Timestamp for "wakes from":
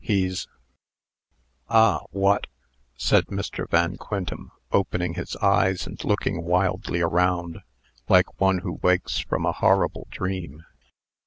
8.81-9.45